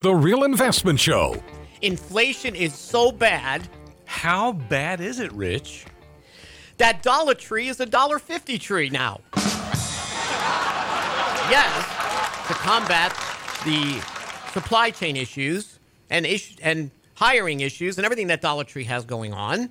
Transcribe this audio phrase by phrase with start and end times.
[0.00, 1.42] The Real Investment Show.
[1.82, 3.68] Inflation is so bad
[4.04, 5.86] How bad is it, Rich?
[6.76, 9.20] that Dollar Tree is a dollar fifty tree now.
[11.50, 13.10] yes, to combat
[13.64, 14.00] the
[14.52, 19.32] supply chain issues and issue, and hiring issues and everything that Dollar Tree has going
[19.32, 19.68] on,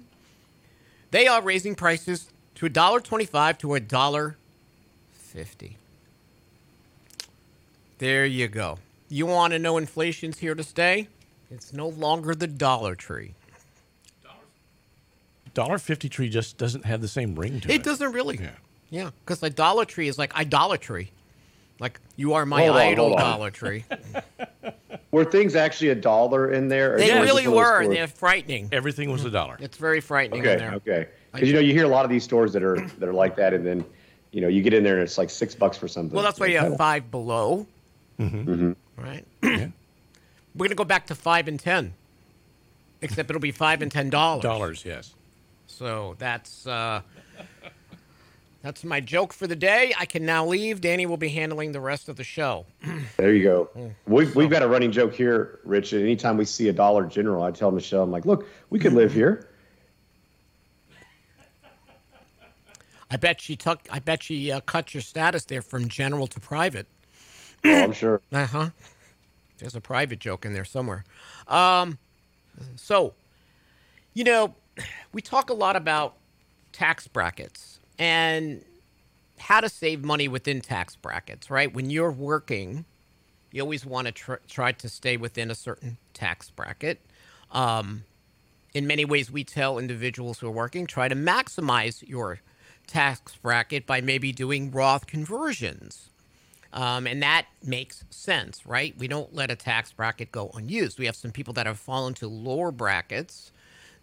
[1.11, 4.35] they are raising prices to a dollar twenty-five to a dollar
[5.13, 5.77] fifty.
[7.99, 8.79] There you go.
[9.09, 11.07] You want to know inflation's here to stay?
[11.49, 13.33] It's no longer the Dollar Tree.
[15.53, 17.75] Dollar Fifty Tree just doesn't have the same ring to it.
[17.75, 18.37] It doesn't really.
[18.37, 18.51] Yeah.
[18.89, 21.11] Yeah, because idolatry is like idolatry.
[21.79, 23.19] Like you are my Hold idol, on.
[23.21, 23.83] Dollar Tree.
[25.11, 26.97] Were things actually a dollar in there?
[26.97, 28.69] They was really one of those were, and stores- they're frightening.
[28.71, 29.57] Everything was a dollar.
[29.59, 30.73] It's very frightening in Okay, there.
[30.73, 31.07] okay.
[31.33, 33.35] Because you know you hear a lot of these stores that are that are like
[33.37, 33.83] that, and then
[34.31, 36.13] you know you get in there and it's like six bucks for something.
[36.15, 37.65] Well, that's why you have five below.
[38.19, 38.73] Mm-hmm.
[38.97, 39.25] Right.
[39.43, 39.67] Yeah.
[40.55, 41.93] We're gonna go back to five and ten,
[43.01, 44.41] except it'll be five and ten dollars.
[44.41, 45.13] Dollars, yes.
[45.67, 47.01] So that's uh,
[48.63, 49.93] that's my joke for the day.
[49.99, 50.81] I can now leave.
[50.81, 52.65] Danny will be handling the rest of the show.
[53.17, 53.69] There you go.
[53.75, 53.91] Mm.
[54.07, 55.93] We've, we've got a running joke here, Rich.
[55.93, 58.93] and Anytime we see a Dollar General, I tell Michelle, I'm like, look, we could
[58.93, 59.47] live here.
[63.09, 63.79] I bet she took.
[63.89, 66.87] I bet she uh, cut your status there from general to private.
[67.75, 68.21] Oh, I'm sure.
[68.31, 68.69] Uh huh.
[69.57, 71.03] There's a private joke in there somewhere.
[71.47, 71.97] Um,
[72.75, 73.13] so,
[74.13, 74.53] you know,
[75.13, 76.15] we talk a lot about
[76.71, 78.63] tax brackets and
[79.39, 81.73] how to save money within tax brackets, right?
[81.73, 82.85] When you're working,
[83.51, 87.01] you always want to tr- try to stay within a certain tax bracket.
[87.51, 88.03] Um,
[88.73, 92.41] in many ways, we tell individuals who are working try to maximize your
[92.85, 96.09] tax bracket by maybe doing Roth conversions.
[96.77, 98.95] Um, and that makes sense, right?
[98.99, 100.99] We don't let a tax bracket go unused.
[100.99, 103.51] We have some people that have fallen to lower brackets.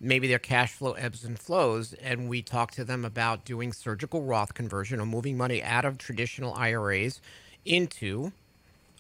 [0.01, 4.25] Maybe their cash flow ebbs and flows, and we talk to them about doing surgical
[4.25, 7.21] Roth conversion or moving money out of traditional IRAs
[7.65, 8.33] into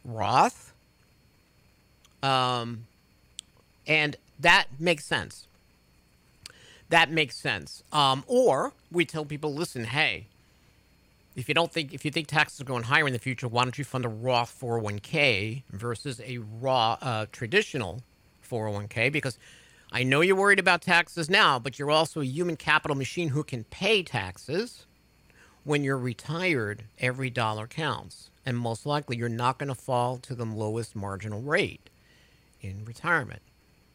[0.04, 0.72] Roth.
[2.22, 2.86] Um,
[3.88, 5.48] and that makes sense.
[6.90, 7.82] That makes sense.
[7.92, 10.26] Um, or we tell people, listen, hey,
[11.36, 13.64] if you don't think if you think taxes are going higher in the future, why
[13.64, 18.02] don't you fund a Roth 401k versus a raw uh, traditional
[18.48, 19.10] 401k?
[19.12, 19.38] Because
[19.92, 23.44] I know you're worried about taxes now, but you're also a human capital machine who
[23.44, 24.86] can pay taxes.
[25.64, 30.34] When you're retired, every dollar counts, and most likely you're not going to fall to
[30.34, 31.88] the lowest marginal rate
[32.60, 33.40] in retirement.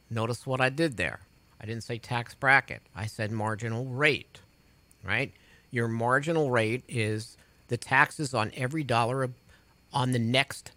[0.09, 1.19] Notice what I did there.
[1.61, 2.81] I didn't say tax bracket.
[2.95, 4.41] I said marginal rate,
[5.03, 5.31] right?
[5.71, 7.37] Your marginal rate is
[7.67, 9.29] the taxes on every dollar
[9.93, 10.71] on the next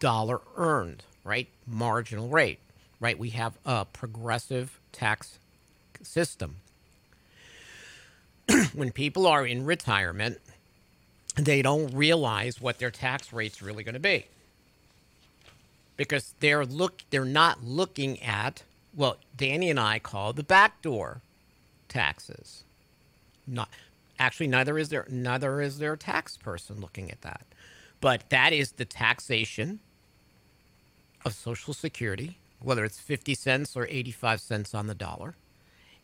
[0.00, 1.48] dollar earned, right?
[1.66, 2.60] Marginal rate,
[3.00, 3.18] right?
[3.18, 5.38] We have a progressive tax
[6.02, 6.56] system.
[8.74, 10.38] when people are in retirement,
[11.36, 14.26] they don't realize what their tax rate's really going to be
[15.96, 18.62] because they're look they're not looking at
[18.94, 21.20] what Danny and I call the backdoor
[21.88, 22.64] taxes.
[23.46, 23.68] Not
[24.18, 27.42] actually neither is there neither is there a tax person looking at that.
[28.00, 29.80] But that is the taxation
[31.24, 35.34] of social security, whether it's 50 cents or 85 cents on the dollar,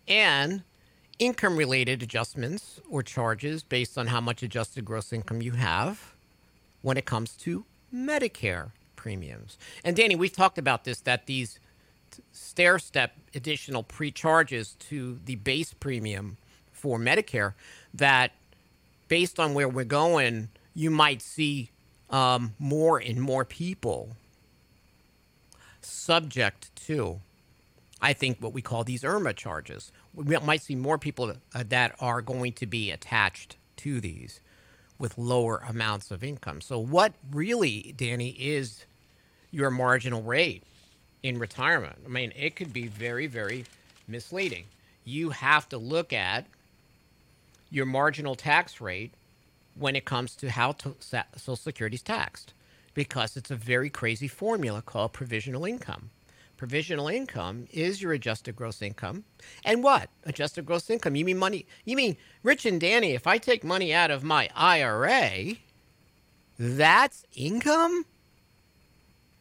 [0.09, 0.63] and
[1.19, 6.15] income related adjustments or charges based on how much adjusted gross income you have
[6.83, 7.65] when it comes to
[7.95, 9.57] Medicare premiums.
[9.85, 11.61] And Danny, we've talked about this that these
[12.33, 16.37] stair step additional pre charges to the base premium
[16.85, 17.55] for Medicare,
[17.95, 18.33] that
[19.09, 21.71] based on where we're going, you might see
[22.11, 24.17] um, more and more people
[25.81, 27.21] subject to,
[28.03, 29.93] I think, what we call these IRMAA charges.
[30.13, 34.41] We might see more people uh, that are going to be attached to these
[34.99, 36.61] with lower amounts of income.
[36.61, 38.85] So, what really, Danny, is
[39.51, 40.65] your marginal rate
[41.23, 41.97] in retirement?
[42.05, 43.65] I mean, it could be very, very
[44.07, 44.67] misleading.
[45.03, 46.47] You have to look at
[47.75, 49.13] your marginal tax rate
[49.75, 52.55] when it comes to how to, Social Security is taxed
[52.95, 56.11] because it's a very crazy formula called provisional income.
[56.57, 59.25] Provisional income is your adjusted gross income.
[59.65, 60.09] And what?
[60.23, 61.17] Adjusted gross income.
[61.17, 61.67] You mean money?
[61.85, 65.57] You mean, Rich and Danny, if I take money out of my IRA,
[66.57, 68.07] that's income?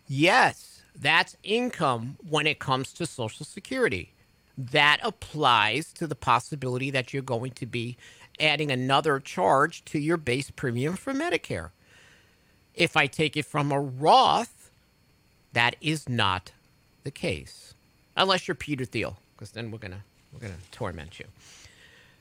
[0.08, 4.14] Yes, that's income when it comes to Social Security.
[4.58, 7.98] That applies to the possibility that you're going to be
[8.40, 11.70] adding another charge to your base premium for Medicare.
[12.76, 14.72] If I take it from a Roth
[15.54, 16.52] That is not
[17.04, 17.76] the case,
[18.18, 20.04] unless you're Peter Thiel, because then we're gonna
[20.34, 21.26] we're gonna torment you.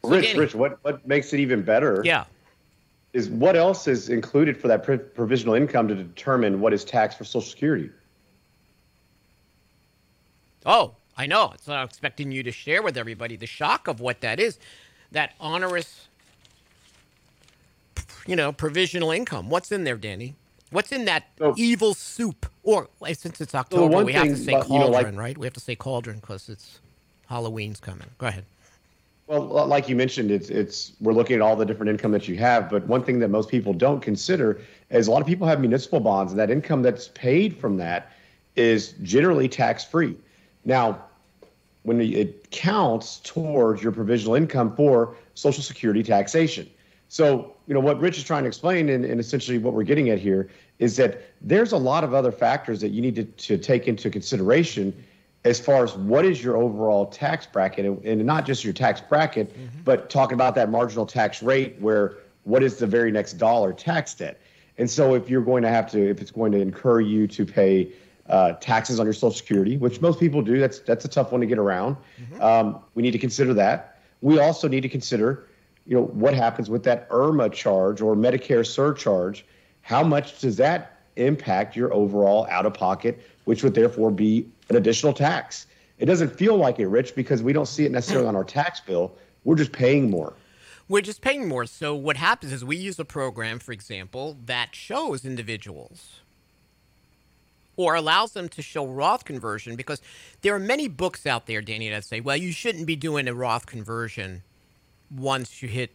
[0.04, 2.24] So Rich, Danny- Rich, what, what makes it even better Yeah.
[3.14, 7.16] is what else is included for that pro- provisional income to determine what is taxed
[7.16, 7.88] for Social Security?
[10.66, 11.52] Oh, I know.
[11.54, 14.58] It's I'm expecting you to share with everybody the shock of what that is.
[15.12, 16.08] That onerous,
[18.26, 19.50] you know, provisional income.
[19.50, 20.34] What's in there, Danny?
[20.70, 22.46] What's in that So- evil soup?
[22.62, 25.38] Or since it's October, one we have to say about- you know, cauldron, like- right?
[25.38, 26.80] We have to say cauldron because it's
[27.26, 28.08] Halloween's coming.
[28.18, 28.44] Go ahead.
[29.26, 32.36] Well, like you mentioned, it's it's we're looking at all the different income that you
[32.38, 34.60] have, but one thing that most people don't consider
[34.90, 38.12] is a lot of people have municipal bonds, and that income that's paid from that
[38.56, 40.16] is generally tax free.
[40.64, 41.02] Now,
[41.82, 46.68] when it counts towards your provisional income for Social Security taxation.
[47.08, 50.08] So, you know, what Rich is trying to explain, and, and essentially what we're getting
[50.08, 50.48] at here,
[50.78, 54.08] is that there's a lot of other factors that you need to, to take into
[54.08, 54.94] consideration
[55.44, 59.00] as far as what is your overall tax bracket, and, and not just your tax
[59.00, 59.82] bracket, mm-hmm.
[59.84, 64.22] but talking about that marginal tax rate, where what is the very next dollar taxed
[64.22, 64.38] at.
[64.78, 67.44] And so, if you're going to have to, if it's going to incur you to
[67.44, 67.92] pay
[68.32, 71.42] uh, taxes on your Social Security, which most people do, that's that's a tough one
[71.42, 71.96] to get around.
[72.40, 73.98] Um, we need to consider that.
[74.22, 75.46] We also need to consider,
[75.86, 79.44] you know, what happens with that IRMAA charge or Medicare surcharge.
[79.82, 84.76] How much does that impact your overall out of pocket, which would therefore be an
[84.76, 85.66] additional tax?
[85.98, 88.80] It doesn't feel like it, Rich, because we don't see it necessarily on our tax
[88.80, 89.14] bill.
[89.44, 90.32] We're just paying more.
[90.88, 91.66] We're just paying more.
[91.66, 96.20] So what happens is we use a program, for example, that shows individuals
[97.76, 100.00] or allows them to show Roth conversion because
[100.42, 103.34] there are many books out there, Danny, that say, well, you shouldn't be doing a
[103.34, 104.42] Roth conversion
[105.10, 105.90] once you hit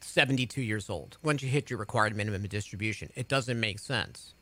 [0.00, 3.10] 72 years old, once you hit your required minimum distribution.
[3.14, 4.34] It doesn't make sense.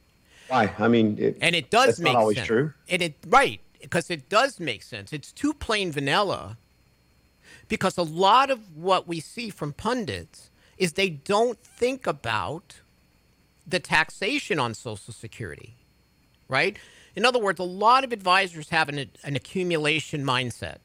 [0.49, 0.73] Why?
[0.79, 2.47] I mean, it, And it does that's make not always sense.
[2.47, 2.73] true.
[2.89, 5.13] And it right, because it does make sense.
[5.13, 6.57] It's too plain vanilla.
[7.69, 12.81] Because a lot of what we see from pundits is they don't think about
[13.67, 15.75] the taxation on Social Security,
[16.49, 16.77] right?
[17.15, 20.79] In other words, a lot of advisors have an, an accumulation mindset.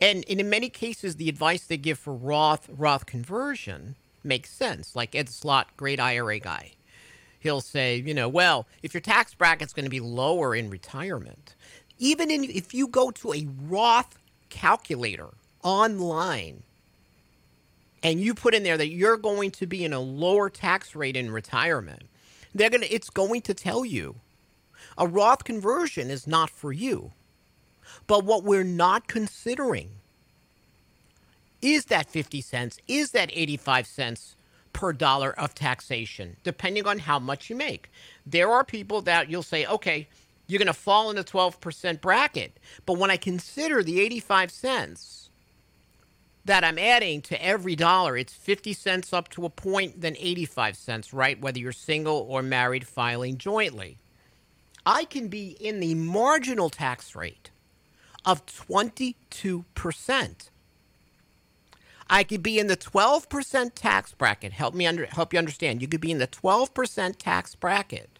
[0.00, 3.94] And, and in many cases, the advice they give for Roth Roth conversion
[4.24, 4.96] makes sense.
[4.96, 6.72] Like Ed Slott, great IRA guy
[7.42, 11.54] he'll say, you know, well, if your tax bracket's going to be lower in retirement,
[11.98, 14.18] even in, if you go to a Roth
[14.48, 15.28] calculator
[15.62, 16.62] online
[18.02, 21.16] and you put in there that you're going to be in a lower tax rate
[21.16, 22.04] in retirement,
[22.54, 24.16] they're going to it's going to tell you
[24.98, 27.12] a Roth conversion is not for you.
[28.06, 29.90] But what we're not considering
[31.60, 34.36] is that 50 cents, is that 85 cents
[34.72, 37.90] per dollar of taxation, depending on how much you make.
[38.26, 40.08] There are people that you'll say, okay,
[40.46, 42.58] you're going to fall in the 12% bracket.
[42.84, 45.21] But when I consider the 85 cents
[46.44, 50.76] that I'm adding to every dollar, it's 50 cents up to a point, then 85
[50.76, 51.40] cents, right?
[51.40, 53.98] Whether you're single or married filing jointly.
[54.84, 57.50] I can be in the marginal tax rate
[58.24, 60.48] of 22%.
[62.10, 64.52] I could be in the 12% tax bracket.
[64.52, 65.80] Help me under, help you understand.
[65.80, 68.11] You could be in the 12% tax bracket,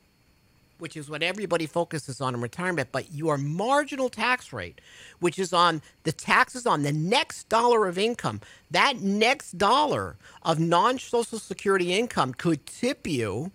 [0.83, 4.81] which is what everybody focuses on in retirement, but your marginal tax rate,
[5.21, 10.59] which is on the taxes on the next dollar of income, that next dollar of
[10.59, 13.53] non-social security income could tip you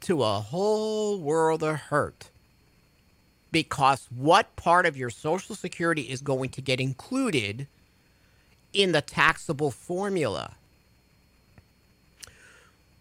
[0.00, 2.30] to a whole world of hurt.
[3.52, 7.68] Because what part of your social security is going to get included
[8.72, 10.56] in the taxable formula.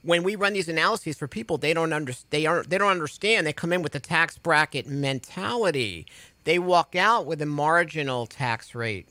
[0.03, 3.46] When we run these analyses for people, they don't under, they are they don't understand.
[3.46, 6.08] They come in with the tax bracket mentality.
[6.43, 9.08] They walk out with a marginal tax rate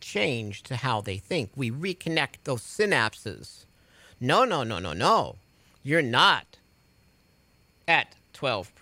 [0.00, 1.50] change to how they think.
[1.54, 3.64] We reconnect those synapses.
[4.18, 5.36] No, no, no, no, no.
[5.82, 6.58] You're not
[7.86, 8.72] at 12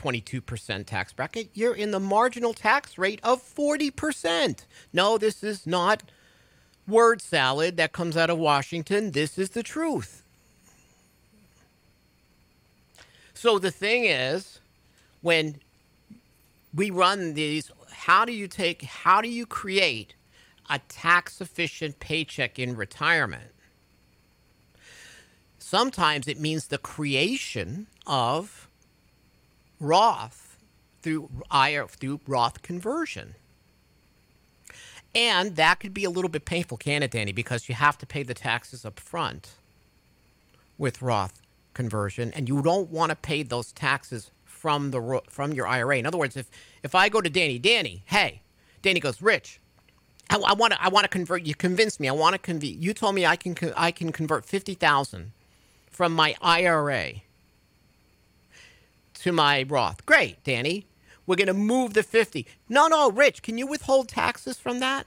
[0.00, 4.64] 22% tax bracket, you're in the marginal tax rate of 40%.
[4.92, 6.04] No, this is not
[6.88, 9.10] word salad that comes out of Washington.
[9.10, 10.22] This is the truth.
[13.40, 14.60] So the thing is,
[15.22, 15.60] when
[16.74, 20.12] we run these, how do you take, how do you create
[20.68, 23.54] a tax efficient paycheck in retirement?
[25.58, 28.68] Sometimes it means the creation of
[29.80, 30.58] Roth
[31.00, 31.30] through
[31.88, 33.36] through Roth conversion.
[35.14, 37.32] And that could be a little bit painful, can it, Danny?
[37.32, 39.54] Because you have to pay the taxes up front
[40.76, 41.40] with Roth
[41.80, 45.96] conversion and you don't want to pay those taxes from the from your IRA.
[45.96, 46.50] In other words, if
[46.82, 48.42] if I go to Danny, Danny, hey,
[48.82, 49.60] Danny goes, Rich,
[50.28, 51.46] I want to I want to convert.
[51.46, 52.08] You convinced me.
[52.08, 52.70] I want to convert.
[52.70, 55.32] You told me I can I can convert fifty thousand
[55.90, 57.22] from my IRA
[59.14, 60.04] to my Roth.
[60.04, 60.86] Great, Danny.
[61.26, 62.46] We're gonna move the fifty.
[62.68, 65.06] No, no, Rich, can you withhold taxes from that?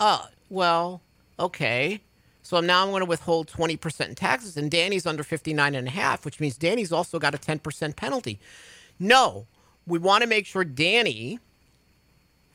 [0.00, 1.02] Uh, well,
[1.38, 2.00] okay.
[2.42, 5.90] So now I'm going to withhold 20% in taxes, and Danny's under 59 and a
[5.90, 8.40] half, which means Danny's also got a 10% penalty.
[8.98, 9.46] No,
[9.86, 11.38] we want to make sure Danny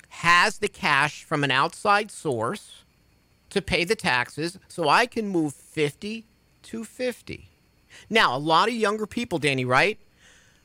[0.10, 2.84] has the cash from an outside source
[3.50, 6.26] to pay the taxes so I can move 50
[6.64, 7.50] to 50.
[8.10, 10.00] Now, a lot of younger people, Danny, right?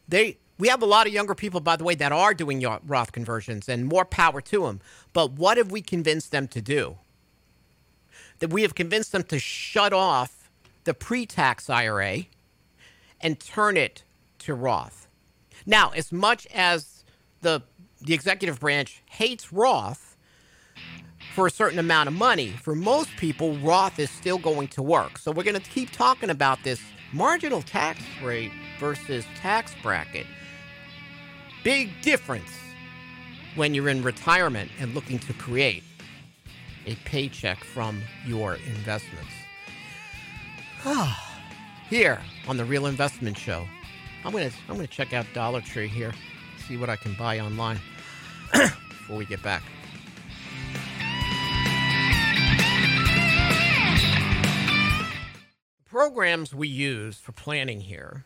[0.09, 3.11] They we have a lot of younger people by the way that are doing Roth
[3.11, 4.81] conversions and more power to them.
[5.13, 6.99] But what have we convinced them to do?
[8.43, 10.51] That we have convinced them to shut off
[10.83, 12.25] the pre tax IRA
[13.21, 14.03] and turn it
[14.41, 15.07] to Roth.
[15.65, 17.05] Now, as much as
[17.43, 17.63] the,
[18.01, 20.17] the executive branch hates Roth
[21.37, 25.19] for a certain amount of money, for most people, Roth is still going to work.
[25.19, 26.81] So we're going to keep talking about this
[27.13, 30.27] marginal tax rate versus tax bracket.
[31.63, 32.51] Big difference
[33.55, 35.85] when you're in retirement and looking to create
[36.87, 39.31] a paycheck from your investments.
[40.85, 41.41] Ah.
[41.89, 43.67] here on the Real Investment Show,
[44.25, 46.13] I'm gonna I'm gonna check out Dollar Tree here,
[46.67, 47.79] see what I can buy online
[48.53, 49.63] before we get back.
[55.89, 58.25] Programs we use for planning here,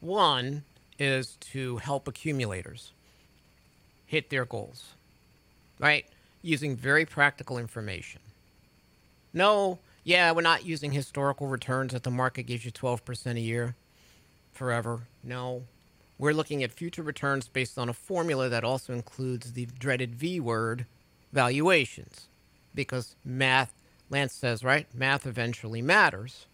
[0.00, 0.64] one
[0.98, 2.92] is to help accumulators
[4.06, 4.94] hit their goals,
[5.78, 6.06] right?
[6.48, 8.20] Using very practical information.
[9.34, 13.76] No, yeah, we're not using historical returns that the market gives you 12% a year
[14.52, 15.00] forever.
[15.22, 15.64] No,
[16.18, 20.40] we're looking at future returns based on a formula that also includes the dreaded V
[20.40, 20.86] word
[21.32, 22.28] valuations.
[22.74, 23.74] Because math,
[24.08, 24.86] Lance says, right?
[24.94, 26.46] Math eventually matters.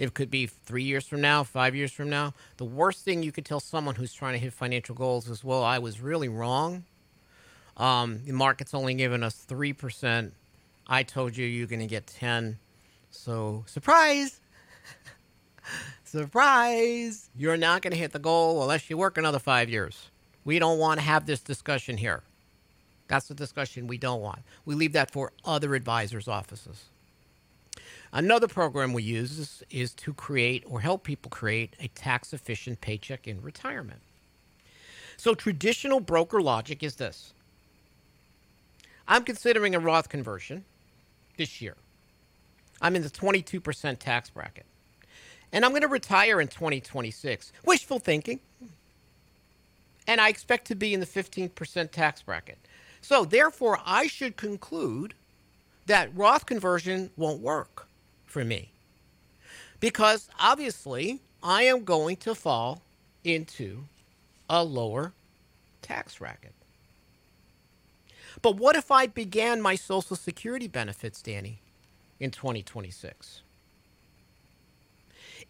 [0.00, 2.32] It could be three years from now, five years from now.
[2.56, 5.62] The worst thing you could tell someone who's trying to hit financial goals is, well,
[5.62, 6.84] I was really wrong.
[7.76, 10.32] Um, the market's only given us 3%.
[10.86, 12.58] I told you you're going to get 10.
[13.10, 14.40] So, surprise!
[16.04, 17.28] surprise!
[17.36, 20.08] You're not going to hit the goal unless you work another five years.
[20.46, 22.22] We don't want to have this discussion here.
[23.08, 24.38] That's the discussion we don't want.
[24.64, 26.86] We leave that for other advisors' offices.
[28.12, 32.80] Another program we use is, is to create or help people create a tax efficient
[32.80, 34.00] paycheck in retirement.
[35.16, 37.32] So, traditional broker logic is this
[39.06, 40.64] I'm considering a Roth conversion
[41.36, 41.76] this year.
[42.82, 44.66] I'm in the 22% tax bracket.
[45.52, 47.52] And I'm going to retire in 2026.
[47.64, 48.40] Wishful thinking.
[50.06, 52.58] And I expect to be in the 15% tax bracket.
[53.02, 55.14] So, therefore, I should conclude
[55.86, 57.88] that Roth conversion won't work
[58.30, 58.70] for me.
[59.80, 62.82] Because obviously, I am going to fall
[63.24, 63.84] into
[64.48, 65.12] a lower
[65.82, 66.52] tax bracket.
[68.42, 71.60] But what if I began my Social Security benefits, Danny,
[72.18, 73.42] in 2026?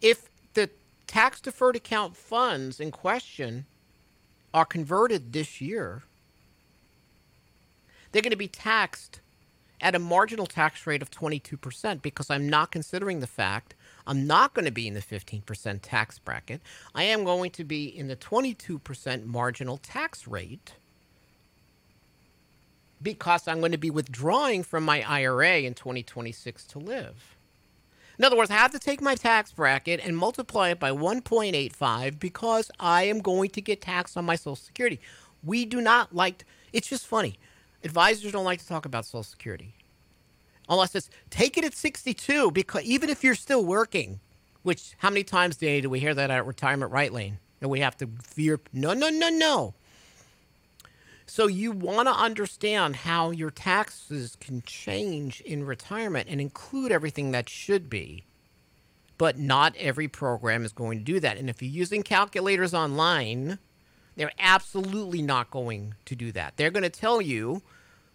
[0.01, 0.69] If the
[1.07, 3.65] tax deferred account funds in question
[4.53, 6.03] are converted this year,
[8.11, 9.19] they're going to be taxed
[9.81, 14.53] at a marginal tax rate of 22% because I'm not considering the fact I'm not
[14.53, 16.61] going to be in the 15% tax bracket.
[16.95, 20.73] I am going to be in the 22% marginal tax rate
[23.01, 27.35] because I'm going to be withdrawing from my IRA in 2026 to live.
[28.19, 32.19] In other words, I have to take my tax bracket and multiply it by 1.85
[32.19, 34.99] because I am going to get taxed on my Social Security.
[35.43, 37.39] We do not like, it's just funny.
[37.83, 39.73] Advisors don't like to talk about Social Security
[40.69, 44.19] unless it's take it at 62 because even if you're still working,
[44.63, 47.39] which how many times do we hear that at retirement right lane?
[47.59, 49.73] And we have to fear, no, no, no, no.
[51.27, 57.31] So you want to understand how your taxes can change in retirement and include everything
[57.31, 58.25] that should be.
[59.17, 61.37] But not every program is going to do that.
[61.37, 63.59] And if you're using calculators online,
[64.15, 66.53] they're absolutely not going to do that.
[66.57, 67.61] They're going to tell you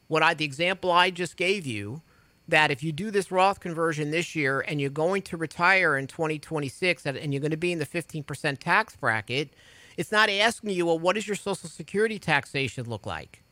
[0.09, 2.03] what I the example I just gave you
[2.49, 6.07] that if you do this Roth conversion this year and you're going to retire in
[6.07, 9.51] 2026 and you're going to be in the 15% tax bracket,
[9.97, 13.43] it's not asking you, well, what does your Social Security taxation look like?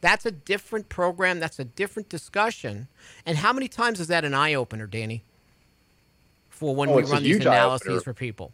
[0.00, 1.40] That's a different program.
[1.40, 2.88] That's a different discussion.
[3.24, 5.22] And how many times is that an eye opener, Danny?
[6.48, 8.52] For when Oh, we run these analyses for people.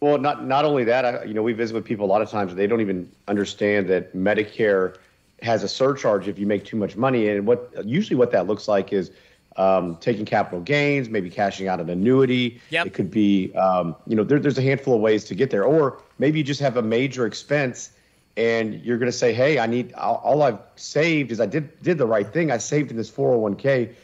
[0.00, 2.30] Well, not not only that, I, you know, we visit with people a lot of
[2.30, 2.54] times.
[2.54, 4.96] They don't even understand that Medicare
[5.42, 8.68] has a surcharge if you make too much money, and what usually what that looks
[8.68, 9.10] like is
[9.56, 12.60] um, taking capital gains, maybe cashing out an annuity.
[12.70, 12.86] Yep.
[12.86, 15.64] It could be, um, you know, there, there's a handful of ways to get there,
[15.64, 17.90] or maybe you just have a major expense,
[18.36, 21.82] and you're going to say, hey, I need all, all I've saved is I did
[21.82, 22.52] did the right thing.
[22.52, 23.94] I saved in this 401k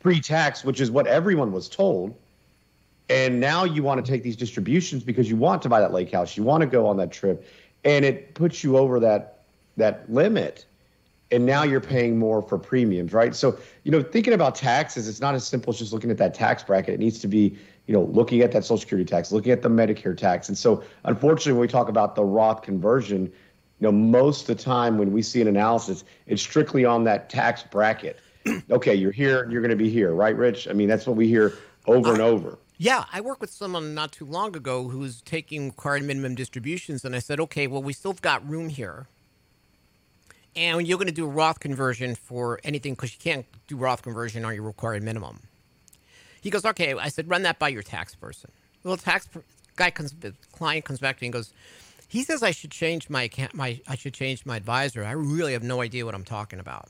[0.00, 2.16] pre-tax, which is what everyone was told.
[3.12, 6.10] And now you want to take these distributions because you want to buy that lake
[6.10, 7.46] house, you want to go on that trip,
[7.84, 9.42] and it puts you over that
[9.76, 10.64] that limit.
[11.30, 13.34] And now you're paying more for premiums, right?
[13.34, 16.32] So, you know, thinking about taxes, it's not as simple as just looking at that
[16.34, 16.94] tax bracket.
[16.94, 19.70] It needs to be, you know, looking at that Social Security tax, looking at the
[19.70, 20.48] Medicare tax.
[20.48, 23.32] And so, unfortunately, when we talk about the Roth conversion, you
[23.80, 27.62] know, most of the time when we see an analysis, it's strictly on that tax
[27.62, 28.20] bracket.
[28.70, 30.66] okay, you're here, you're going to be here, right, Rich?
[30.66, 31.52] I mean, that's what we hear
[31.86, 32.58] over and over.
[32.82, 37.04] Yeah, I worked with someone not too long ago who was taking required minimum distributions,
[37.04, 39.06] and I said, okay, well, we still have got room here.
[40.56, 44.02] And you're going to do a Roth conversion for anything because you can't do Roth
[44.02, 45.42] conversion on your required minimum.
[46.40, 46.92] He goes, okay.
[46.94, 48.50] I said, run that by your tax person.
[48.82, 49.44] Well, tax per-
[49.76, 51.52] guy comes, the client comes back to me and goes,
[52.08, 55.04] he says I should change my account, my I should change my advisor.
[55.04, 56.88] I really have no idea what I'm talking about.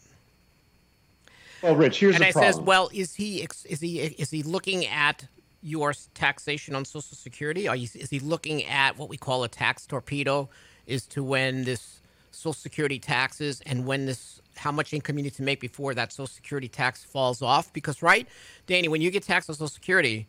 [1.62, 2.52] Well, Rich, here's and the I problem.
[2.54, 5.26] says, well, is he is he is he looking at
[5.62, 7.68] your taxation on Social Security?
[7.68, 10.48] Are you, is he looking at what we call a tax torpedo?
[10.86, 12.00] Is to when this
[12.32, 16.12] Social Security taxes and when this how much income you need to make before that
[16.12, 17.72] Social Security tax falls off?
[17.72, 18.28] Because right,
[18.66, 20.26] Danny, when you get taxed on Social Security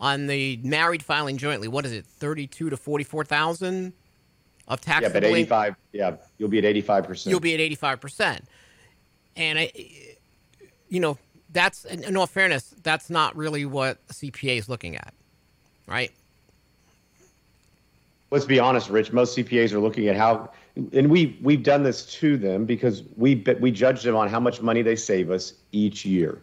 [0.00, 3.92] on the married filing jointly, what is it, thirty-two to forty-four thousand
[4.66, 5.02] of tax?
[5.02, 7.26] yeah, but 85, yeah, you'll be at 85%.
[7.26, 8.40] you'll be at 85%.
[9.36, 9.72] And I,
[10.88, 11.18] you know,
[11.54, 15.14] that's, in all fairness, that's not really what CPA is looking at,
[15.86, 16.12] right?
[18.34, 19.12] let's be honest, Rich.
[19.12, 20.50] Most CPAs are looking at how,
[20.92, 24.60] and we we've done this to them because we we judge them on how much
[24.60, 26.42] money they save us each year.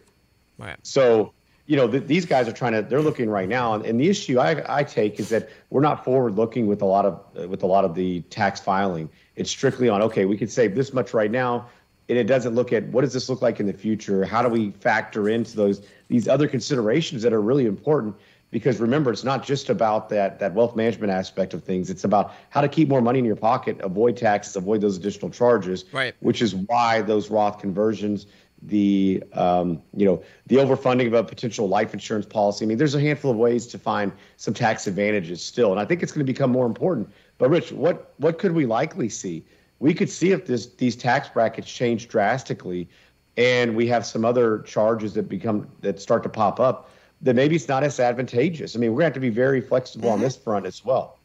[0.58, 0.78] Right.
[0.84, 1.34] So
[1.67, 4.10] you know th- these guys are trying to they're looking right now, and, and the
[4.10, 7.47] issue I, I take is that we're not forward looking with a lot of uh,
[7.50, 9.10] with a lot of the tax filing.
[9.36, 11.67] It's strictly on okay, we could save this much right now.
[12.09, 14.25] And it doesn't look at what does this look like in the future?
[14.25, 18.15] How do we factor into those these other considerations that are really important?
[18.51, 22.33] because remember it's not just about that that wealth management aspect of things it's about
[22.49, 26.13] how to keep more money in your pocket avoid taxes avoid those additional charges Right.
[26.19, 28.27] which is why those roth conversions
[28.63, 32.93] the um, you know the overfunding of a potential life insurance policy i mean there's
[32.93, 36.25] a handful of ways to find some tax advantages still and i think it's going
[36.25, 37.09] to become more important
[37.39, 39.43] but rich what what could we likely see
[39.82, 42.88] we could see if this these tax brackets change drastically
[43.36, 46.89] and we have some other charges that become that start to pop up
[47.22, 48.76] then maybe it's not as advantageous.
[48.76, 50.24] I mean, we're going to have to be very flexible on mm-hmm.
[50.24, 51.20] this front as well.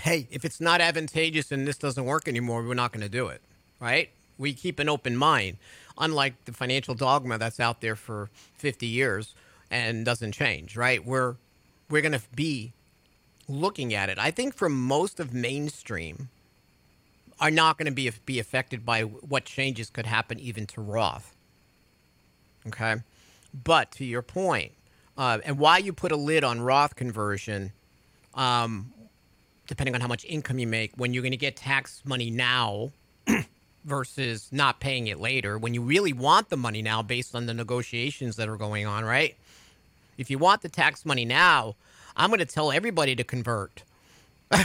[0.00, 3.28] Hey, if it's not advantageous and this doesn't work anymore, we're not going to do
[3.28, 3.40] it,
[3.78, 4.08] right?
[4.38, 5.58] We keep an open mind,
[5.98, 9.34] unlike the financial dogma that's out there for 50 years
[9.70, 11.04] and doesn't change, right?
[11.04, 11.36] We're
[11.90, 12.72] we're going to be
[13.48, 14.18] looking at it.
[14.18, 16.30] I think for most of mainstream
[17.42, 21.34] are not going to be be affected by what changes could happen even to Roth.
[22.68, 22.96] Okay?
[23.52, 24.72] But to your point,
[25.18, 27.72] uh, and why you put a lid on Roth conversion,
[28.34, 28.92] um,
[29.66, 32.92] depending on how much income you make, when you're going to get tax money now
[33.84, 37.54] versus not paying it later, when you really want the money now based on the
[37.54, 39.36] negotiations that are going on, right?
[40.16, 41.74] If you want the tax money now,
[42.16, 43.82] I'm going to tell everybody to convert.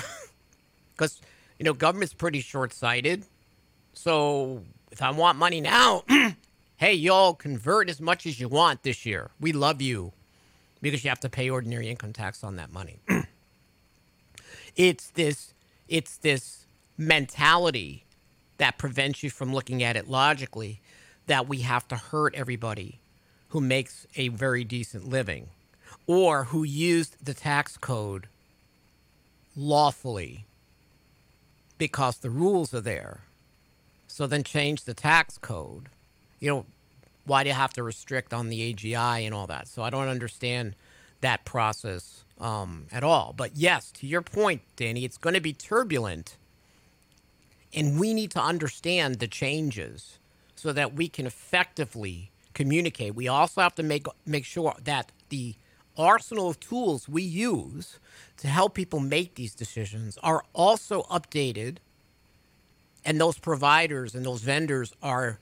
[0.98, 1.22] Because,
[1.60, 3.26] you know, government's pretty short sighted.
[3.94, 6.04] So if I want money now,
[6.78, 9.32] hey, y'all convert as much as you want this year.
[9.40, 10.14] We love you
[10.82, 13.00] because you have to pay ordinary income tax on that money.
[14.76, 15.54] it's this
[15.88, 16.66] it's this
[16.98, 18.06] mentality
[18.58, 20.82] that prevents you from looking at it logically
[21.28, 23.00] that we have to hurt everybody
[23.50, 25.50] who makes a very decent living
[26.06, 28.28] or who used the tax code
[29.56, 30.47] lawfully
[31.78, 33.22] because the rules are there.
[34.08, 35.90] So then change the tax code.
[36.40, 36.66] You know,
[37.26, 39.68] why do you have to restrict on the AGI and all that?
[39.68, 40.76] So I don't understand
[41.22, 43.34] that process um, at all.
[43.36, 46.38] But yes, to your point, Danny, it's going to be turbulent.
[47.74, 50.20] And we need to understand the changes
[50.56, 53.14] so that we can effectively communicate.
[53.14, 55.56] We also have to make make sure that the
[55.98, 58.00] arsenal of tools we use
[58.38, 61.78] to help people make these decisions are also updated
[63.06, 65.40] and those providers and those vendors are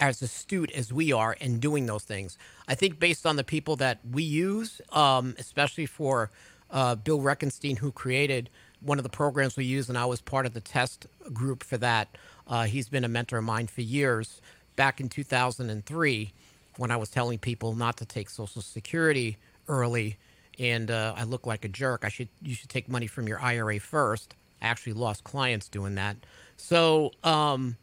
[0.00, 2.38] as astute as we are in doing those things.
[2.66, 6.30] I think based on the people that we use, um, especially for
[6.70, 8.48] uh, Bill Reichenstein, who created
[8.80, 11.76] one of the programs we use, and I was part of the test group for
[11.78, 12.08] that.
[12.46, 14.40] Uh, he's been a mentor of mine for years.
[14.76, 16.32] Back in 2003,
[16.76, 19.36] when I was telling people not to take Social Security
[19.68, 20.16] early,
[20.58, 22.04] and uh, I look like a jerk.
[22.04, 24.34] I should you should take money from your IRA first.
[24.60, 26.16] I actually lost clients doing that.
[26.56, 27.76] So um,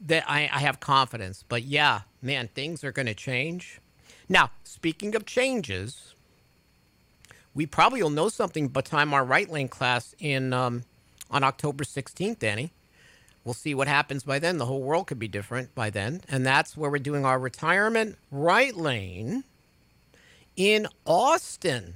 [0.00, 1.44] that I, I have confidence.
[1.48, 3.80] But yeah, man, things are going to change.
[4.28, 6.14] Now, speaking of changes,
[7.54, 10.84] we probably will know something by time our right lane class in um,
[11.30, 12.72] on October 16th, Danny.
[13.44, 14.58] We'll see what happens by then.
[14.58, 16.22] The whole world could be different by then.
[16.28, 19.44] And that's where we're doing our retirement right lane
[20.56, 21.94] in Austin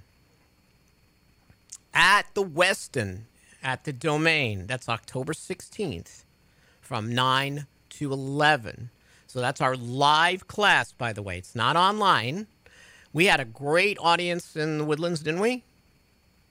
[1.92, 3.22] at the Westin
[3.62, 4.66] at the Domain.
[4.66, 6.24] That's October 16th
[6.80, 8.90] from 9 to 11.
[9.26, 11.38] So that's our live class, by the way.
[11.38, 12.46] It's not online.
[13.12, 15.64] We had a great audience in the Woodlands, didn't we?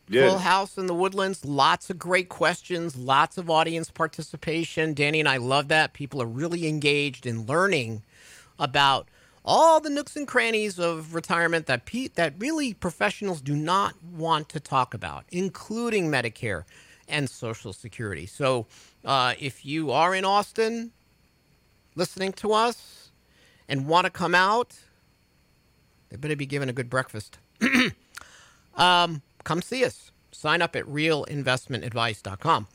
[0.10, 0.30] Did.
[0.30, 1.46] Full house in the Woodlands.
[1.46, 4.94] Lots of great questions, lots of audience participation.
[4.94, 5.94] Danny and I love that.
[5.94, 8.04] People are really engaged in learning
[8.60, 9.08] about
[9.46, 14.50] all the nooks and crannies of retirement that pe- that really professionals do not want
[14.50, 16.64] to talk about, including Medicare
[17.08, 18.26] and Social Security.
[18.26, 18.66] So,
[19.06, 20.92] uh, if you are in Austin,
[21.96, 23.12] listening to us,
[23.68, 24.76] and want to come out,
[26.10, 27.38] they better be given a good breakfast.
[28.76, 30.12] um, come see us.
[30.32, 32.68] Sign up at realinvestmentadvice.com.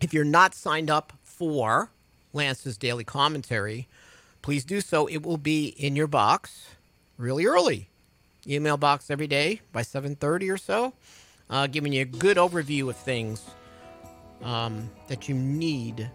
[0.00, 1.90] If you're not signed up for
[2.32, 3.88] Lance's daily commentary,
[4.44, 5.06] please do so.
[5.06, 6.66] It will be in your box
[7.16, 7.88] really early.
[8.46, 10.92] Email box every day by 7:30 or so,
[11.48, 13.40] uh, giving you a good overview of things
[14.42, 16.10] um, that you need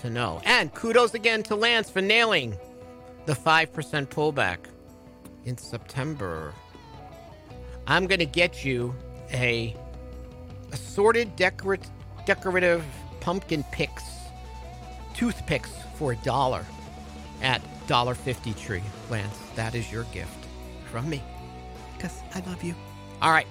[0.00, 0.42] to know.
[0.44, 2.58] And kudos again to Lance for nailing
[3.26, 4.58] the 5% pullback
[5.44, 6.52] in September.
[7.86, 8.92] I'm going to get you
[9.32, 9.76] a
[10.72, 11.88] assorted decorat-
[12.26, 12.84] decorative
[13.20, 14.02] pumpkin picks,
[15.14, 16.64] toothpicks for a dollar
[17.42, 18.82] at Dollar Fifty Tree.
[19.10, 20.46] Lance, that is your gift
[20.90, 21.22] from me
[21.96, 22.74] because I love you.
[23.20, 23.46] All right,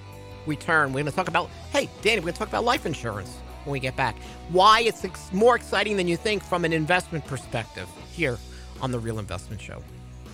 [0.46, 0.92] we turn.
[0.92, 3.72] We're going to talk about, hey, Danny, we're going to talk about life insurance when
[3.72, 4.16] we get back.
[4.50, 8.38] Why it's ex- more exciting than you think from an investment perspective here
[8.80, 9.82] on The Real Investment Show.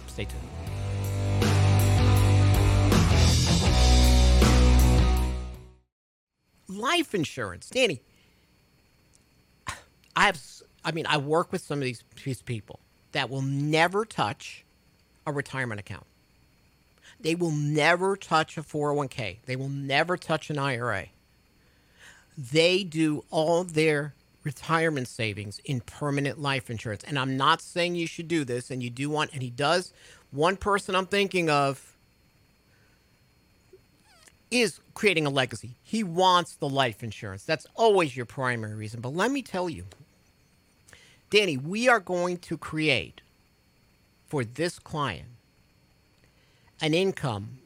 [0.06, 0.40] Stay tuned.
[6.68, 7.70] Life insurance.
[7.70, 8.00] Danny,
[10.16, 10.40] I have,
[10.84, 12.80] I mean, I work with some of these, these people
[13.14, 14.64] that will never touch
[15.26, 16.04] a retirement account.
[17.20, 19.38] They will never touch a 401k.
[19.46, 21.06] They will never touch an IRA.
[22.36, 27.02] They do all their retirement savings in permanent life insurance.
[27.04, 29.92] And I'm not saying you should do this, and you do want, and he does.
[30.32, 31.96] One person I'm thinking of
[34.50, 35.76] is creating a legacy.
[35.82, 37.44] He wants the life insurance.
[37.44, 39.00] That's always your primary reason.
[39.00, 39.84] But let me tell you,
[41.34, 43.20] Danny, we are going to create
[44.28, 45.30] for this client
[46.80, 47.58] an income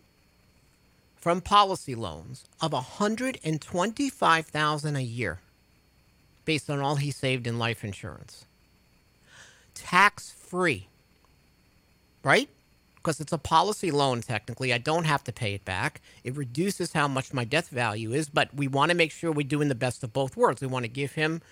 [1.17, 5.41] from policy loans of 125,000 a year
[6.47, 8.47] based on all he saved in life insurance.
[9.75, 10.89] Tax free.
[12.25, 12.49] Right?
[12.95, 14.73] Because it's a policy loan technically.
[14.73, 16.01] I don't have to pay it back.
[16.25, 19.47] It reduces how much my death value is, but we want to make sure we're
[19.47, 20.63] doing the best of both worlds.
[20.63, 21.43] We want to give him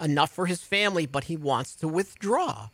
[0.00, 2.68] enough for his family, but he wants to withdraw.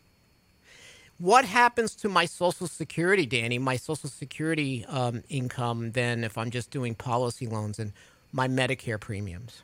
[1.19, 3.59] What happens to my Social Security, Danny?
[3.59, 7.93] My Social Security um, income, then, if I'm just doing policy loans and
[8.33, 9.63] my Medicare premiums?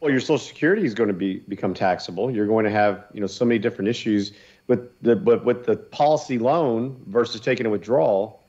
[0.00, 2.30] Well, your Social Security is going to be become taxable.
[2.30, 4.32] You're going to have you know so many different issues
[4.66, 8.42] with the but with the policy loan versus taking a withdrawal.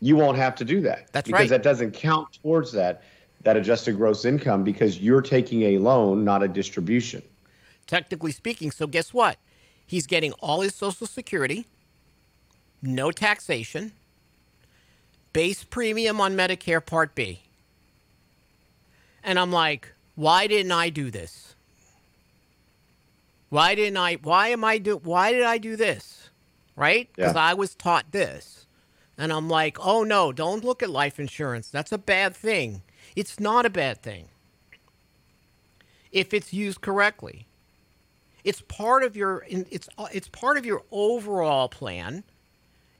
[0.00, 1.10] You won't have to do that.
[1.12, 1.50] That's because right.
[1.50, 3.02] that doesn't count towards that
[3.42, 7.22] that adjusted gross income because you're taking a loan, not a distribution.
[7.86, 9.38] Technically speaking, so guess what?
[9.86, 11.66] He's getting all his Social Security,
[12.82, 13.92] no taxation,
[15.32, 17.42] base premium on Medicare Part B.
[19.22, 21.54] And I'm like, why didn't I do this?
[23.50, 24.14] Why didn't I?
[24.16, 24.96] Why am I do?
[24.98, 26.28] Why did I do this?
[26.76, 27.08] Right?
[27.14, 27.40] Because Yeah.
[27.40, 28.66] I was taught this,
[29.16, 31.70] and I'm like, oh no, don't look at life insurance.
[31.70, 32.82] That's a bad thing.
[33.18, 34.28] It's not a bad thing
[36.12, 37.48] if it's used correctly.
[38.44, 42.22] It's part of your it's uh, it's part of your overall plan.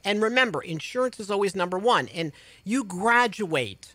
[0.05, 2.33] And remember, insurance is always number 1 and
[2.65, 3.95] you graduate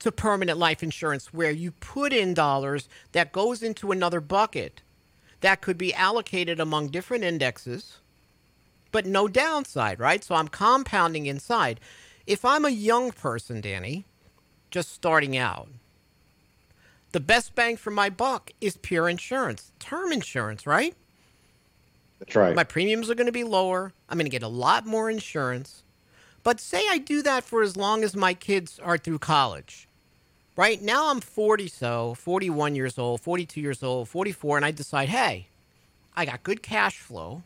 [0.00, 4.82] to permanent life insurance where you put in dollars that goes into another bucket
[5.40, 7.96] that could be allocated among different indexes,
[8.92, 10.22] but no downside, right?
[10.22, 11.80] So I'm compounding inside.
[12.26, 14.04] If I'm a young person, Danny,
[14.76, 15.68] just starting out,
[17.12, 20.94] the best bang for my buck is pure insurance, term insurance, right?
[22.18, 22.54] That's right.
[22.54, 23.94] My premiums are going to be lower.
[24.06, 25.82] I'm going to get a lot more insurance.
[26.42, 29.88] But say I do that for as long as my kids are through college.
[30.56, 35.08] Right now I'm 40 so, 41 years old, 42 years old, 44 and I decide,
[35.08, 35.48] "Hey,
[36.14, 37.44] I got good cash flow.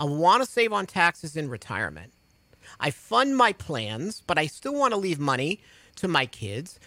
[0.00, 2.12] I want to save on taxes in retirement.
[2.80, 5.60] I fund my plans, but I still want to leave money
[5.94, 6.78] to my kids.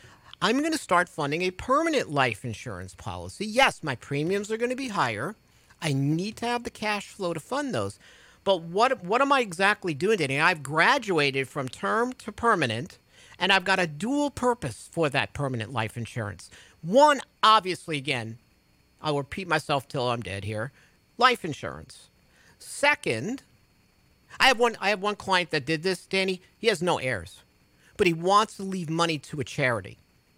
[0.41, 3.45] I'm going to start funding a permanent life insurance policy.
[3.45, 5.35] Yes, my premiums are going to be higher.
[5.81, 7.99] I need to have the cash flow to fund those.
[8.43, 10.39] But what what am I exactly doing, Danny?
[10.39, 12.97] I've graduated from term to permanent,
[13.37, 16.49] and I've got a dual purpose for that permanent life insurance.
[16.81, 18.37] One, obviously, again,
[19.01, 20.71] I'll repeat myself till I'm dead here.
[21.17, 22.09] Life insurance.
[22.59, 23.43] Second,
[24.39, 26.41] I have one I have one client that did this, Danny.
[26.57, 27.43] He has no heirs,
[27.97, 29.97] but he wants to leave money to a charity.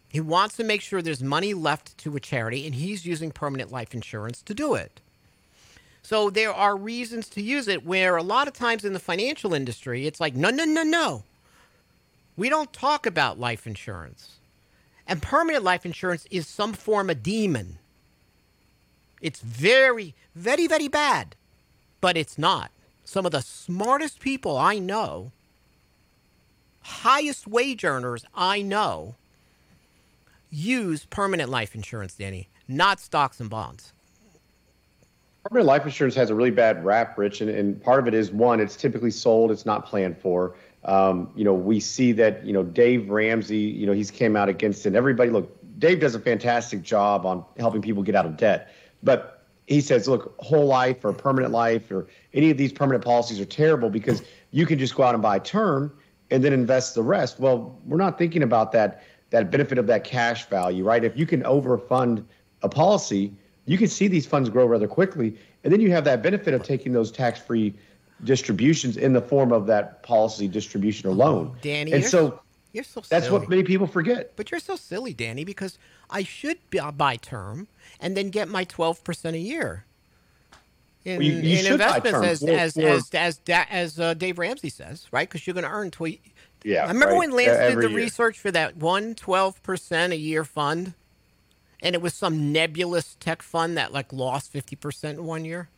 [0.09, 3.71] He wants to make sure there's money left to a charity, and he's using permanent
[3.71, 5.01] life insurance to do it.
[6.01, 9.53] So there are reasons to use it where a lot of times in the financial
[9.53, 11.23] industry, it's like, no, no, no, no.
[12.35, 14.37] We don't talk about life insurance.
[15.05, 17.77] And permanent life insurance is some form of demon.
[19.21, 21.35] It's very, very, very bad,
[22.01, 22.71] but it's not.
[23.03, 25.31] Some of the smartest people I know,
[26.81, 29.15] highest wage earners I know,
[30.49, 33.93] use permanent life insurance, Danny, not stocks and bonds.
[35.43, 38.31] Permanent life insurance has a really bad rap, Rich, and, and part of it is
[38.31, 40.55] one, it's typically sold, it's not planned for.
[40.83, 44.49] Um, you know, we see that, you know, Dave Ramsey, you know, he's came out
[44.49, 44.95] against it.
[44.95, 48.73] Everybody, look, Dave does a fantastic job on helping people get out of debt.
[49.01, 53.39] But he says, look, whole life or permanent life or any of these permanent policies
[53.39, 55.93] are terrible because you can just go out and buy term
[56.31, 57.39] and then invest the rest.
[57.39, 61.03] Well, we're not thinking about that that benefit of that cash value, right?
[61.03, 62.23] If you can overfund
[62.63, 63.31] a policy,
[63.65, 65.37] you can see these funds grow rather quickly.
[65.63, 67.75] And then you have that benefit of taking those tax free
[68.23, 71.55] distributions in the form of that policy distribution or loan.
[71.61, 72.41] Danny, and so
[72.73, 73.39] You're so that's silly.
[73.39, 74.35] what many people forget.
[74.35, 75.77] But you're so silly, Danny, because
[76.09, 76.57] I should
[76.97, 77.67] buy term
[77.99, 79.85] and then get my 12% a year.
[81.09, 85.07] In, you- you in investments, as as, as as Da- as uh, Dave Ramsey says,
[85.11, 85.27] right?
[85.27, 85.91] Because you're going to earn
[86.63, 87.17] Yeah, I remember right.
[87.19, 87.97] when Lance Uh, did the year.
[87.97, 90.93] research for that one 12% a year fund,
[91.81, 95.69] and it was some nebulous tech fund that like lost 50% in one year.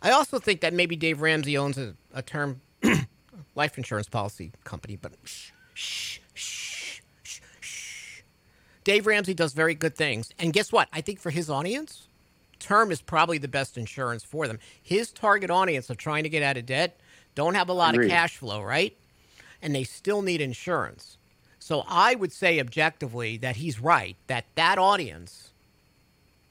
[0.00, 2.60] I also think that maybe Dave Ramsey owns a, a term
[3.54, 8.22] life insurance policy company, but shh, shh, shh, shh, shh.
[8.84, 10.30] Dave Ramsey does very good things.
[10.40, 10.88] And guess what?
[10.92, 12.08] I think for his audience,
[12.62, 14.58] term is probably the best insurance for them.
[14.82, 16.98] His target audience of trying to get out of debt
[17.34, 18.96] don't have a lot of cash flow, right?
[19.60, 21.18] And they still need insurance.
[21.58, 25.52] So I would say objectively that he's right that that audience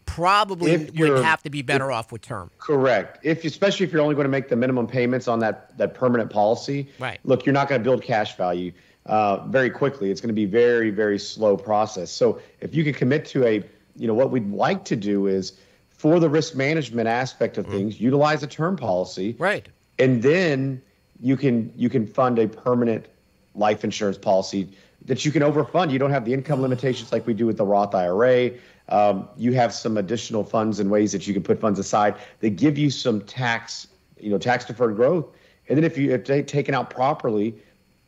[0.06, 2.52] probably would have to be better off with term.
[2.58, 3.20] Correct.
[3.24, 6.30] If especially if you're only going to make the minimum payments on that that permanent
[6.30, 7.20] policy, Right.
[7.24, 8.72] Look, you're not going to build cash value
[9.06, 10.12] uh, very quickly.
[10.12, 12.12] It's going to be very very slow process.
[12.12, 13.64] So if you can commit to a,
[13.96, 15.54] you know, what we'd like to do is
[16.02, 19.68] for the risk management aspect of things, utilize a term policy, Right.
[20.00, 20.82] and then
[21.22, 23.06] you can you can fund a permanent
[23.54, 24.68] life insurance policy
[25.06, 25.92] that you can overfund.
[25.92, 28.50] You don't have the income limitations like we do with the Roth IRA.
[28.90, 32.52] Um, you have some additional funds and ways that you can put funds aside that
[32.56, 33.86] give you some tax,
[34.20, 35.28] you know, tax deferred growth.
[35.70, 37.54] And then if you if they taken out properly,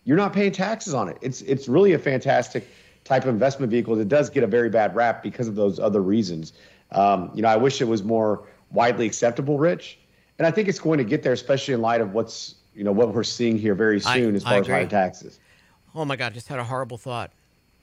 [0.03, 1.17] you're not paying taxes on it.
[1.21, 2.67] It's it's really a fantastic
[3.03, 6.01] type of investment vehicle that does get a very bad rap because of those other
[6.01, 6.53] reasons.
[6.93, 9.99] Um, you know, I wish it was more widely acceptable, Rich,
[10.38, 12.91] and I think it's going to get there, especially in light of what's you know
[12.91, 15.39] what we're seeing here very I- soon as I far as higher taxes.
[15.95, 17.32] Oh my God, just had a horrible thought.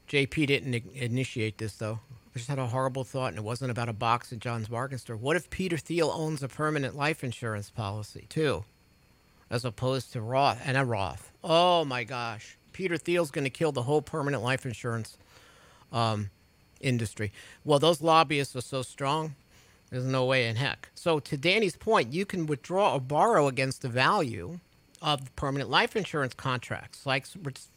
[0.08, 2.00] JP didn't initiate this though.
[2.34, 4.98] I just had a horrible thought, and it wasn't about a box at John's Bargain
[4.98, 5.16] Store.
[5.16, 8.64] What if Peter Thiel owns a permanent life insurance policy too,
[9.48, 11.30] as opposed to Roth and a Roth?
[11.42, 15.16] Oh my gosh, Peter Thiel's going to kill the whole permanent life insurance
[15.92, 16.30] um,
[16.80, 17.32] industry.
[17.64, 19.34] Well, those lobbyists are so strong.
[19.90, 20.88] There's no way in heck.
[20.94, 24.60] So, to Danny's point, you can withdraw or borrow against the value
[25.02, 27.26] of permanent life insurance contracts, like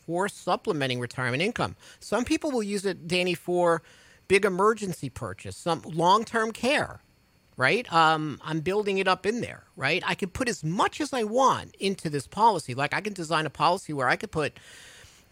[0.05, 1.75] for supplementing retirement income.
[1.99, 3.81] Some people will use it, Danny, for
[4.27, 6.99] big emergency purchase, some long term care,
[7.57, 7.91] right?
[7.91, 10.03] Um, I'm building it up in there, right?
[10.05, 12.73] I can put as much as I want into this policy.
[12.75, 14.53] Like, I can design a policy where I could put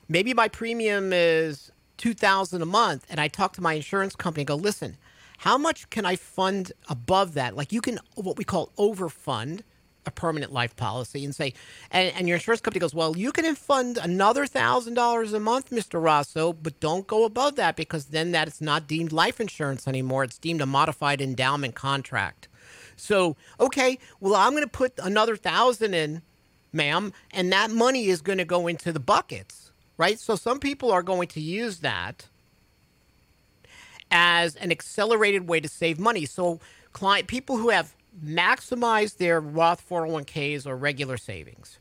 [0.08, 4.48] maybe my premium is 2000 a month and i talk to my insurance company and
[4.48, 4.98] go listen
[5.42, 7.56] how much can I fund above that?
[7.56, 9.62] Like you can what we call overfund
[10.06, 11.54] a permanent life policy and say,
[11.90, 15.72] and, and your insurance company goes, well, you can fund another thousand dollars a month,
[15.72, 16.02] Mr.
[16.02, 20.24] Rosso, but don't go above that because then that is not deemed life insurance anymore.
[20.24, 22.48] It's deemed a modified endowment contract.
[22.96, 26.22] So, okay, well, I'm going to put another thousand in,
[26.72, 29.61] ma'am, and that money is going to go into the buckets,
[30.02, 30.20] right?
[30.20, 32.26] So some people are going to use that
[34.10, 36.26] as an accelerated way to save money.
[36.26, 36.60] So
[36.92, 37.94] client people who have
[38.26, 41.78] maximized their Roth 401ks or regular savings,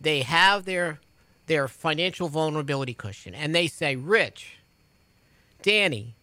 [0.00, 0.98] they have their
[1.46, 4.58] their financial vulnerability cushion, and they say, "Rich,
[5.62, 6.16] Danny,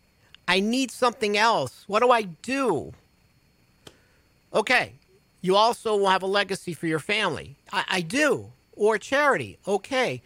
[0.49, 1.85] I need something else.
[1.87, 2.93] What do I do?"
[4.53, 4.91] Okay,
[5.41, 7.55] you also will have a legacy for your family.
[7.71, 9.57] I, I do, or charity.
[9.65, 10.21] Okay,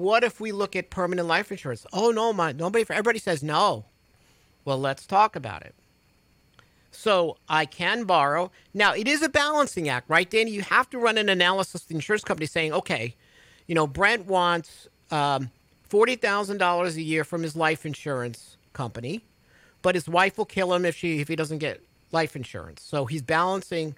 [0.00, 1.86] what if we look at permanent life insurance?
[1.92, 2.84] Oh no, my nobody.
[2.88, 3.84] Everybody says no.
[4.64, 5.74] Well, let's talk about it.
[6.90, 8.50] So I can borrow.
[8.74, 10.50] Now, it is a balancing act, right, Danny?
[10.50, 13.14] You have to run an analysis the insurance company saying, okay,
[13.66, 15.50] you know, Brent wants um,
[15.88, 19.24] $40,000 a year from his life insurance company,
[19.82, 21.80] but his wife will kill him if, she, if he doesn't get
[22.12, 22.82] life insurance.
[22.82, 23.94] So he's balancing,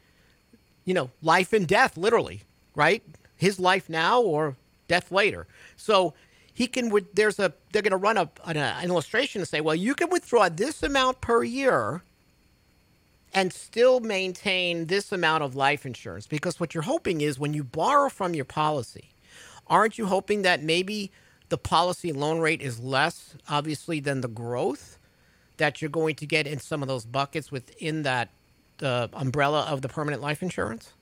[0.84, 2.42] you know, life and death, literally,
[2.74, 3.02] right?
[3.36, 4.56] His life now or
[4.92, 5.46] death later.
[5.76, 6.12] So
[6.52, 9.74] he can there's a they're going to run a, an, an illustration to say well
[9.74, 12.02] you can withdraw this amount per year
[13.32, 17.64] and still maintain this amount of life insurance because what you're hoping is when you
[17.64, 19.14] borrow from your policy
[19.66, 21.10] aren't you hoping that maybe
[21.48, 24.98] the policy loan rate is less obviously than the growth
[25.56, 28.28] that you're going to get in some of those buckets within that
[28.82, 30.92] uh, umbrella of the permanent life insurance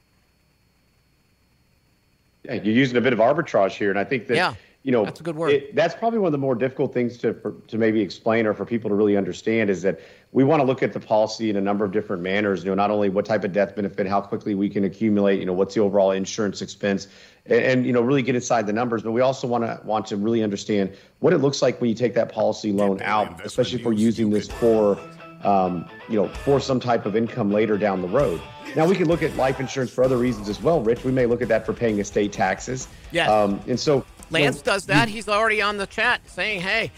[2.44, 5.20] you're using a bit of arbitrage here and i think that yeah you know, that's
[5.20, 5.50] a good word.
[5.50, 8.54] It, that's probably one of the more difficult things to for, to maybe explain or
[8.54, 10.00] for people to really understand is that
[10.32, 12.64] we want to look at the policy in a number of different manners.
[12.64, 15.44] You know, not only what type of death benefit, how quickly we can accumulate, you
[15.44, 17.08] know, what's the overall insurance expense,
[17.44, 19.02] and, and you know, really get inside the numbers.
[19.02, 21.96] But we also want to want to really understand what it looks like when you
[21.96, 24.98] take that policy loan out, especially if we're using this for,
[25.44, 28.40] um, you know, for some type of income later down the road.
[28.76, 31.04] Now we can look at life insurance for other reasons as well, Rich.
[31.04, 32.88] We may look at that for paying estate taxes.
[33.10, 33.30] Yeah.
[33.30, 35.08] Um, and so Lance so, does that.
[35.08, 36.92] He's already on the chat saying, hey,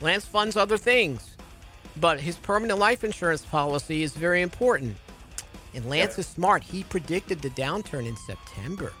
[0.00, 1.36] Lance funds other things.
[2.00, 4.96] But his permanent life insurance policy is very important.
[5.74, 6.20] And Lance yeah.
[6.20, 6.62] is smart.
[6.62, 8.92] He predicted the downturn in September.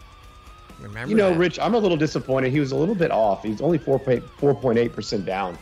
[0.80, 1.38] Remember You know, that.
[1.38, 2.52] Rich, I'm a little disappointed.
[2.52, 3.42] He was a little bit off.
[3.42, 5.58] He's only 4.8% down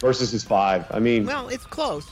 [0.00, 0.86] versus his 5.
[0.90, 2.08] I mean, well, it's close.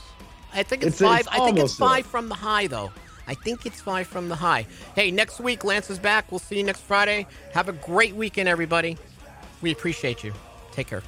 [0.53, 1.19] I think it's, it's 5.
[1.19, 2.03] It's I think it's 5 there.
[2.09, 2.91] from the high though.
[3.27, 4.65] I think it's five from the high.
[4.95, 6.31] Hey, next week, Lance is back.
[6.31, 7.27] We'll see you next Friday.
[7.53, 8.97] Have a great weekend, everybody.
[9.61, 10.33] We appreciate you.
[10.71, 11.03] Take care.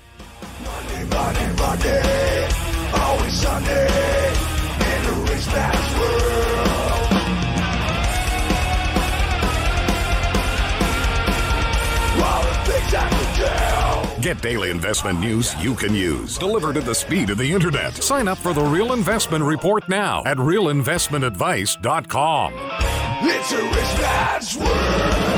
[0.63, 2.49] Monday, Monday, Monday,
[2.93, 6.48] always Sunday, in the rich man's world.
[14.21, 17.93] Get daily investment news you can use, delivered at the speed of the internet.
[17.93, 22.53] Sign up for the Real Investment Report now at realinvestmentadvice.com.
[23.21, 25.28] It's a rich man.